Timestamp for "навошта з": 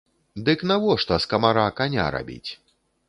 0.71-1.29